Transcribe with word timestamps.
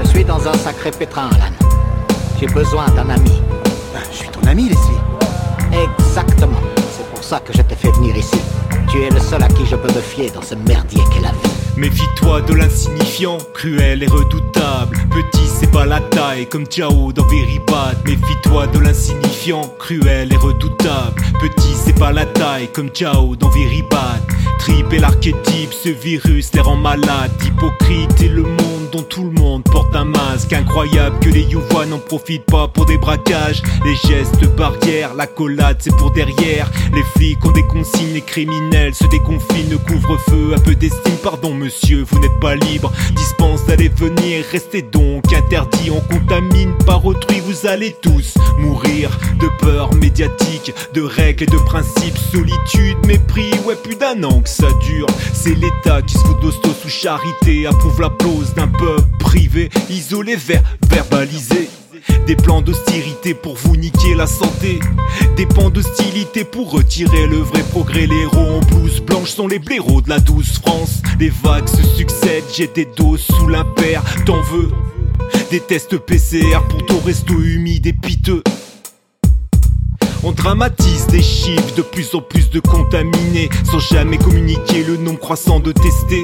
Je 0.00 0.08
suis 0.08 0.24
dans 0.24 0.46
un 0.46 0.54
sacré 0.54 0.92
pétrin, 0.92 1.28
Alan. 1.34 1.52
J'ai 2.38 2.46
besoin 2.46 2.86
d'un 2.90 3.08
ami. 3.10 3.40
Ben, 3.92 4.00
je 4.10 4.16
suis 4.18 4.28
ton 4.28 4.46
ami, 4.46 4.68
Leslie. 4.68 5.00
Exactement. 5.72 6.60
C'est 6.96 7.06
pour 7.10 7.24
ça 7.24 7.40
que 7.40 7.52
je 7.52 7.62
t'ai 7.62 7.74
fait 7.74 7.90
venir 7.90 8.16
ici. 8.16 8.38
Tu 8.90 9.02
es 9.02 9.10
le 9.10 9.18
seul 9.18 9.42
à 9.42 9.48
qui 9.48 9.66
je 9.66 9.74
peux 9.74 9.92
me 9.92 10.00
fier 10.00 10.30
dans 10.30 10.42
ce 10.42 10.54
merdier 10.54 11.02
qu'est 11.12 11.22
la 11.22 11.30
vie. 11.30 11.50
Méfie-toi 11.76 12.42
de 12.42 12.54
l'insignifiant, 12.54 13.38
cruel 13.54 14.02
et 14.02 14.06
redoutable. 14.06 14.96
Petit, 15.10 15.46
c'est 15.48 15.70
pas 15.70 15.86
la 15.86 16.00
taille, 16.00 16.48
comme 16.48 16.66
Chao 16.70 17.12
dans 17.12 17.26
Very 17.26 17.60
Bad. 17.66 17.96
Méfie-toi 18.04 18.68
de 18.68 18.78
l'insignifiant, 18.78 19.62
cruel 19.78 20.32
et 20.32 20.36
redoutable. 20.36 21.20
Petit, 21.40 21.74
c'est 21.74 21.98
pas 21.98 22.12
la 22.12 22.26
taille, 22.26 22.68
comme 22.72 22.90
Chao 22.94 23.34
dans 23.34 23.48
Very 23.48 23.82
Bad. 23.90 24.22
Trip 24.60 24.92
et 24.92 24.98
l'archétype, 24.98 25.72
ce 25.72 25.88
virus 25.88 26.52
les 26.52 26.60
rend 26.60 26.76
malades. 26.76 27.32
Hypocrite 27.44 28.20
et 28.20 28.28
le 28.28 28.42
monde 28.42 28.71
dont 28.92 29.02
tout 29.02 29.24
le 29.24 29.30
monde 29.30 29.64
porte 29.64 29.94
un 29.96 30.04
masque. 30.04 30.52
Incroyable 30.52 31.18
que 31.20 31.30
les 31.30 31.42
Youvois 31.42 31.86
n'en 31.86 31.98
profitent 31.98 32.44
pas 32.44 32.68
pour 32.68 32.86
des 32.86 32.98
braquages. 32.98 33.62
Les 33.84 33.96
gestes 34.08 34.46
barrières, 34.56 35.14
la 35.14 35.26
collade 35.26 35.78
c'est 35.80 35.96
pour 35.96 36.12
derrière. 36.12 36.70
Les 36.94 37.02
flics 37.16 37.44
ont 37.44 37.52
des 37.52 37.66
consignes, 37.66 38.12
les 38.12 38.20
criminels 38.20 38.94
se 38.94 39.06
déconfinent. 39.06 39.78
Couvre-feu, 39.86 40.54
un 40.54 40.60
peu 40.60 40.74
d'estime, 40.74 41.16
pardon 41.22 41.54
monsieur, 41.54 42.04
vous 42.08 42.18
n'êtes 42.20 42.38
pas 42.40 42.54
libre. 42.54 42.92
Dispense 43.16 43.64
d'aller 43.66 43.88
venir, 43.88 44.44
restez 44.50 44.82
donc 44.82 45.32
interdit. 45.32 45.90
On 45.90 46.00
contamine 46.00 46.74
par 46.84 47.04
autrui, 47.04 47.40
vous 47.40 47.66
allez 47.66 47.96
tous 48.02 48.34
mourir 48.58 49.18
de 49.40 49.48
peur 49.64 49.94
médiatique, 49.94 50.72
de 50.94 51.02
règles 51.02 51.44
et 51.44 51.46
de 51.46 51.58
principes. 51.58 52.18
Solitude, 52.30 52.98
mépris, 53.06 53.52
ouais, 53.64 53.76
plus 53.76 53.96
d'un 53.96 54.22
an 54.24 54.40
que 54.40 54.48
ça 54.48 54.68
dure. 54.86 55.06
C'est 55.32 55.54
l'État 55.54 56.02
qui 56.02 56.14
se 56.14 56.18
fout 56.20 56.40
d'hosto 56.40 56.70
sous 56.72 56.88
charité, 56.88 57.66
approuve 57.66 58.00
la 58.00 58.10
pose 58.10 58.54
d'un 58.54 58.68
peuple 58.82 59.02
privé, 59.18 59.70
isolé, 59.90 60.36
ver 60.36 60.62
verbalisé. 60.88 61.68
Des 62.26 62.36
plans 62.36 62.62
d'austérité 62.62 63.34
pour 63.34 63.54
vous 63.56 63.76
niquer 63.76 64.14
la 64.14 64.26
santé. 64.26 64.80
Des 65.36 65.46
plans 65.46 65.70
d'hostilité 65.70 66.44
pour 66.44 66.70
retirer 66.70 67.26
le 67.26 67.38
vrai 67.38 67.62
progrès. 67.62 68.06
Les 68.06 68.22
héros 68.22 68.58
en 68.58 68.60
blouse 68.60 69.00
blanche 69.00 69.30
sont 69.30 69.46
les 69.46 69.58
blaireaux 69.58 70.02
de 70.02 70.08
la 70.08 70.18
douce 70.18 70.58
France. 70.60 71.02
Les 71.20 71.30
vagues 71.30 71.68
se 71.68 71.82
succèdent, 71.96 72.44
j'ai 72.54 72.66
des 72.66 72.88
doses 72.96 73.26
sous 73.38 73.48
l'impair. 73.48 74.02
T'en 74.26 74.40
veux? 74.42 74.70
Des 75.50 75.60
tests 75.60 75.96
PCR 75.98 76.60
pour 76.68 76.84
ton 76.86 76.98
resto 77.00 77.34
humide 77.40 77.86
et 77.86 77.92
piteux. 77.92 78.42
On 80.32 80.34
dramatise 80.34 81.06
des 81.08 81.22
chiffres, 81.22 81.74
de 81.76 81.82
plus 81.82 82.14
en 82.14 82.22
plus 82.22 82.48
de 82.48 82.58
contaminés, 82.58 83.50
sans 83.70 83.80
jamais 83.80 84.16
communiquer 84.16 84.82
le 84.82 84.96
nombre 84.96 85.18
croissant 85.18 85.60
de 85.60 85.72
testés. 85.72 86.22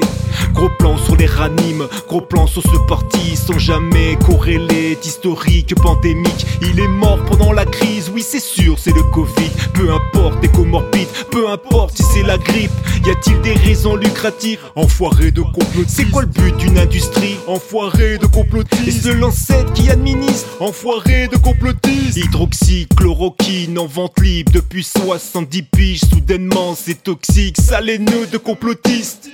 Gros 0.53 0.69
plan 0.79 0.97
sur 0.97 1.15
les 1.15 1.27
ranimes, 1.27 1.87
gros 2.07 2.21
plan 2.21 2.47
sur 2.47 2.63
ce 2.63 2.87
parti, 2.87 3.35
sans 3.35 3.59
jamais 3.59 4.17
corréler 4.25 4.97
d'historique 4.99 5.75
pandémique. 5.75 6.47
Il 6.63 6.79
est 6.79 6.87
mort 6.87 7.23
pendant 7.25 7.53
la 7.53 7.65
crise, 7.65 8.09
oui 8.11 8.25
c'est 8.27 8.41
sûr, 8.41 8.79
c'est 8.79 8.95
le 8.95 9.03
Covid. 9.03 9.51
Peu 9.75 9.93
importe 9.93 10.41
les 10.41 10.49
comorbides, 10.49 11.07
peu 11.29 11.47
importe 11.47 11.95
si 11.95 12.03
c'est 12.03 12.23
la 12.23 12.39
grippe. 12.39 12.71
Y 13.05 13.11
a-t-il 13.11 13.39
des 13.41 13.53
raisons 13.53 13.95
lucratives? 13.95 14.59
Enfoiré 14.75 15.31
de 15.31 15.41
complotistes. 15.41 15.89
C'est 15.89 16.09
quoi 16.09 16.23
le 16.23 16.27
but 16.27 16.57
d'une 16.57 16.79
industrie? 16.79 17.37
Enfoiré 17.47 18.17
de 18.17 18.25
complotistes. 18.25 18.87
Et 18.87 18.91
ce 18.91 19.09
l'ancêtre 19.09 19.71
qui 19.73 19.89
administre? 19.89 20.47
Enfoiré 20.59 21.27
de 21.27 21.37
complotistes. 21.37 22.17
Hydroxychloroquine 22.17 23.77
en 23.77 23.85
libre 24.21 24.51
depuis 24.51 24.83
70 24.83 25.63
piges. 25.63 26.01
Soudainement 26.01 26.75
c'est 26.75 27.03
toxique, 27.03 27.57
saléneux 27.57 28.27
de 28.27 28.37
complotistes. 28.37 29.29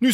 Nous, 0.00 0.12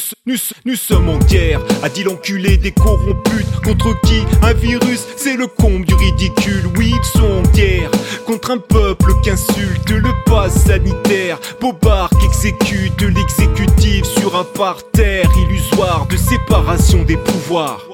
nous, 0.65 0.77
sommes 0.77 1.11
en 1.11 1.19
guerre, 1.19 1.61
a 1.83 1.91
dit 1.91 2.05
l'enculé 2.05 2.57
des 2.57 2.73
corrompus. 2.73 3.45
Contre 3.63 3.95
qui 4.07 4.23
Un 4.41 4.55
virus, 4.55 5.05
c'est 5.19 5.37
le 5.37 5.47
comble 5.47 5.85
du 5.85 5.93
ridicule. 5.93 6.65
Oui, 6.79 6.95
ils 6.97 7.19
sont 7.19 7.31
en 7.31 7.43
guerre 7.53 7.91
contre 8.27 8.53
un 8.53 8.59
peuple 8.59 9.13
qu'insulte 9.23 9.91
le 9.91 10.11
pass 10.25 10.65
sanitaire. 10.65 11.39
Bobard 11.61 12.09
exécute 12.25 13.03
l'exécutif 13.03 14.07
sur 14.07 14.37
un 14.37 14.45
parterre 14.45 15.29
illusoire 15.37 16.07
de 16.07 16.17
séparation 16.17 17.03
des 17.03 17.19
pouvoirs. 17.19 17.94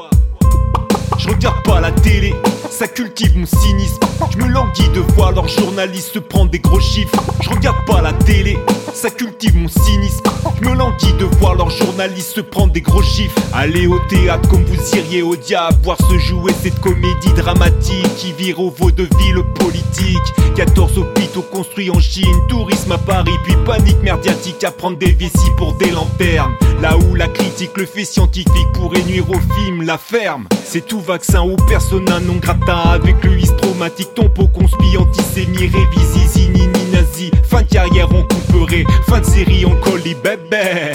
Je 1.21 1.29
regarde 1.29 1.63
pas 1.65 1.81
la 1.81 1.93
télé, 1.93 2.35
ça 2.71 2.89
cultive 2.89 3.37
mon 3.37 3.45
cynisme. 3.45 3.99
Je 4.31 4.39
me 4.39 4.49
languis 4.49 4.89
de 4.95 5.01
voir 5.15 5.33
leurs 5.33 5.49
journalistes 5.49 6.19
prendre 6.19 6.51
des 6.51 6.61
gros 6.61 6.81
chiffres. 6.81 7.23
Je 7.43 7.51
regarde 7.51 7.85
pas 7.87 8.01
la 8.01 8.15
télé, 8.15 8.59
ça 8.95 9.11
cultive 9.11 9.55
mon 9.55 9.69
cynisme. 9.69 10.23
Je 10.63 10.67
me 10.67 10.75
languis 10.75 11.13
de 11.19 11.27
voir 11.39 11.57
leurs 11.57 11.69
journalistes 11.69 12.41
prendre 12.41 12.73
des 12.73 12.81
gros 12.81 13.03
chiffres. 13.03 13.39
Allez 13.53 13.87
au 13.87 13.99
théâtre 14.09 14.49
comme 14.49 14.65
vous 14.65 14.97
iriez 14.97 15.21
au 15.21 15.37
diable, 15.37 15.77
voir 15.83 15.99
se 15.99 16.19
jouer 16.19 16.53
cette 16.63 16.81
comédie 16.81 17.35
dramatique 17.37 18.15
qui 18.17 18.33
vire 18.33 18.59
au 18.59 18.71
vaudeville 18.71 19.43
politique. 19.57 20.17
14 20.57 20.97
hôpitaux 20.97 21.43
construits 21.43 21.91
en 21.91 22.01
Chine, 22.01 22.25
tourisme 22.49 22.93
à 22.93 22.99
Paris, 22.99 23.37
puis 23.45 23.55
panique 23.67 24.03
merdiatique 24.03 24.65
à 24.65 24.71
prendre 24.71 24.97
des 24.97 25.13
vessies 25.13 25.53
pour 25.59 25.75
des 25.75 25.91
lanternes. 25.91 26.55
Là 26.81 26.97
où 26.97 27.15
la 27.15 27.29
critique 27.29 27.77
le 27.77 27.85
fait 27.85 28.07
scientifique 28.07 28.73
pourrait 28.73 29.03
nuire 29.03 29.29
au 29.29 29.39
film, 29.55 29.83
la 29.83 29.99
ferme. 29.99 30.49
C'est 30.73 30.87
tout 30.87 31.01
vaccin 31.01 31.43
ou 31.43 31.57
persona 31.67 32.21
non 32.21 32.37
grata 32.37 32.93
avec 32.93 33.25
le 33.25 33.43
traumatique, 33.57 34.15
ton 34.15 34.29
pot 34.29 34.47
conspi, 34.47 34.97
antisémie, 34.97 35.67
révisi, 35.67 36.29
zinini, 36.29 36.85
nazi. 36.93 37.33
Fin 37.43 37.63
de 37.63 37.67
carrière 37.67 38.09
en 38.15 38.23
couperait, 38.23 38.85
fin 39.09 39.19
de 39.19 39.25
série 39.25 39.65
en 39.65 39.75
colis, 39.81 40.15
bébé. 40.23 40.93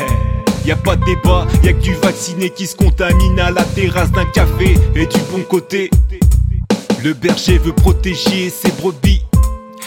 Y 0.66 0.72
a 0.72 0.78
pas 0.78 0.96
de 0.96 1.04
débat, 1.04 1.46
y 1.62 1.68
a 1.68 1.74
que 1.74 1.82
du 1.82 1.94
vacciné 1.96 2.52
qui 2.52 2.68
se 2.68 2.76
contamine 2.78 3.38
à 3.38 3.52
la 3.52 3.64
terrasse 3.64 4.14
d'un 4.14 4.24
café. 4.24 4.78
Et 4.96 5.08
du 5.08 5.20
bon 5.30 5.42
côté, 5.42 5.90
le 7.04 7.12
berger 7.12 7.58
veut 7.58 7.74
protéger 7.74 8.50
ses 8.50 8.72
brebis. 8.82 9.25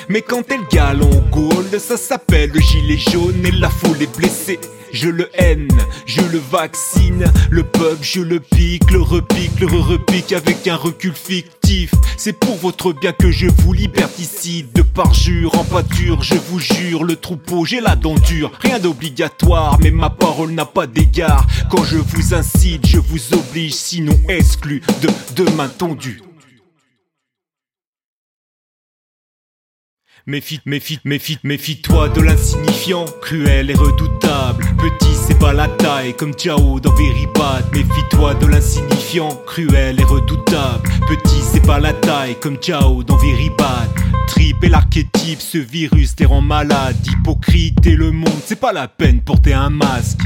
Mais 0.08 0.22
quand 0.22 0.50
elle 0.50 0.66
gale 0.70 1.02
en 1.02 1.30
Gaule, 1.30 1.78
ça 1.78 1.98
s'appelle 1.98 2.50
le 2.52 2.60
gilet 2.60 2.96
jaune 2.96 3.44
et 3.44 3.50
la 3.50 3.68
foule 3.68 4.02
est 4.02 4.16
blessée. 4.16 4.58
Je 4.90 5.10
le 5.10 5.28
haine, 5.34 5.68
je 6.06 6.22
le 6.22 6.38
vaccine, 6.38 7.26
le 7.50 7.62
peuple 7.62 7.98
je 8.00 8.22
le 8.22 8.40
pique, 8.40 8.90
le 8.90 9.02
repique, 9.02 9.60
le 9.60 9.66
re-repique 9.66 10.32
avec 10.32 10.66
un 10.66 10.76
recul 10.76 11.12
fictif. 11.12 11.92
C'est 12.16 12.32
pour 12.32 12.56
votre 12.56 12.94
bien 12.94 13.12
que 13.12 13.30
je 13.30 13.48
vous 13.58 13.74
liberticide, 13.74 14.72
de 14.72 14.80
parjure 14.80 15.54
en 15.58 15.64
pâture, 15.64 16.22
je 16.22 16.36
vous 16.36 16.58
jure, 16.58 17.04
le 17.04 17.16
troupeau 17.16 17.66
j'ai 17.66 17.82
la 17.82 17.94
dent 17.94 18.14
dure, 18.14 18.50
rien 18.60 18.78
d'obligatoire, 18.78 19.78
mais 19.80 19.90
ma 19.90 20.08
parole 20.08 20.52
n'a 20.52 20.64
pas 20.64 20.86
d'égard. 20.86 21.46
Quand 21.70 21.84
je 21.84 21.98
vous 21.98 22.32
incite, 22.34 22.86
je 22.86 22.98
vous 22.98 23.34
oblige, 23.34 23.74
sinon 23.74 24.18
exclu 24.28 24.82
de, 25.02 25.42
de 25.42 25.50
main 25.50 25.68
tendue. 25.68 26.22
Méfie, 30.26 30.60
méfie, 30.66 30.98
méfie, 31.04 31.38
méfie-toi 31.42 32.10
de 32.10 32.20
l'insignifiant, 32.20 33.06
cruel 33.22 33.70
et 33.70 33.74
redoutable. 33.74 34.64
Petit, 34.76 35.14
c'est 35.14 35.38
pas 35.38 35.52
la 35.52 35.68
taille, 35.68 36.14
comme 36.14 36.36
Chao 36.36 36.80
dans 36.80 36.92
Very 36.92 37.26
Bad. 37.34 37.64
Méfie-toi 37.72 38.34
de 38.34 38.46
l'insignifiant, 38.46 39.30
cruel 39.46 40.00
et 40.00 40.04
redoutable. 40.04 40.88
Petit, 41.08 41.40
c'est 41.42 41.64
pas 41.64 41.80
la 41.80 41.92
taille, 41.92 42.36
comme 42.40 42.58
Chao 42.60 43.02
dans 43.02 43.16
Very 43.16 43.50
Bad. 43.56 43.88
Trip 44.28 44.62
et 44.62 44.68
l'archétype, 44.68 45.40
ce 45.40 45.58
virus 45.58 46.14
les 46.18 46.26
rend 46.26 46.42
malade. 46.42 46.96
Hypocrite 47.06 47.86
et 47.86 47.96
le 47.96 48.10
monde, 48.10 48.42
c'est 48.44 48.60
pas 48.60 48.72
la 48.72 48.88
peine 48.88 49.20
porter 49.20 49.54
un 49.54 49.70
masque. 49.70 50.20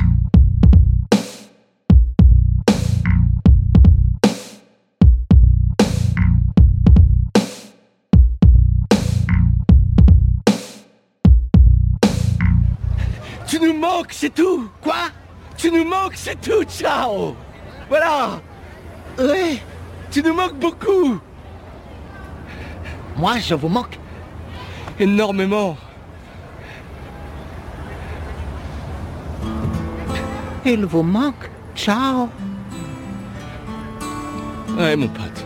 Nous 13.62 13.78
manques, 13.78 14.12
c'est 14.12 14.34
tout 14.34 14.68
Quoi? 14.82 15.09
Tu 15.56 15.70
nous 15.70 15.84
manques, 15.84 16.14
c'est 16.16 16.41
tout, 16.41 16.64
ciao 16.64 17.36
Voilà 17.88 18.41
Oui. 19.18 19.60
Tu 20.10 20.22
nous 20.22 20.34
manques 20.34 20.59
beaucoup 20.59 21.18
Moi, 23.16 23.38
je 23.38 23.54
vous 23.54 23.68
manque. 23.68 23.98
Énormément 24.98 25.76
Il 30.64 30.84
vous 30.86 31.03
manque. 31.03 31.50
Ciao. 31.74 32.28
Ouais, 34.78 34.94
mon 34.94 35.09
pote. 35.09 35.44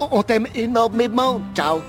On 0.00 0.22
t'aime 0.22 0.46
énormément. 0.54 1.40
Ciao. 1.54 1.80